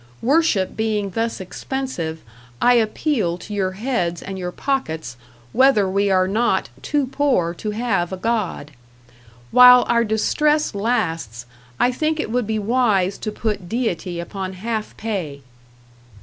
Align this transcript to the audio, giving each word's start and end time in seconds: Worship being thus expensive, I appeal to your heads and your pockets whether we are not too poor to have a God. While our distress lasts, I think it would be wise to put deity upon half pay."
Worship 0.23 0.75
being 0.75 1.11
thus 1.11 1.39
expensive, 1.39 2.23
I 2.59 2.73
appeal 2.73 3.37
to 3.37 3.53
your 3.53 3.73
heads 3.73 4.23
and 4.23 4.35
your 4.39 4.51
pockets 4.51 5.15
whether 5.53 5.87
we 5.87 6.09
are 6.09 6.27
not 6.27 6.69
too 6.81 7.05
poor 7.05 7.53
to 7.53 7.69
have 7.69 8.11
a 8.11 8.17
God. 8.17 8.71
While 9.51 9.83
our 9.87 10.03
distress 10.03 10.73
lasts, 10.73 11.45
I 11.79 11.91
think 11.91 12.19
it 12.19 12.31
would 12.31 12.47
be 12.47 12.57
wise 12.57 13.19
to 13.19 13.31
put 13.31 13.69
deity 13.69 14.19
upon 14.19 14.53
half 14.53 14.97
pay." 14.97 15.43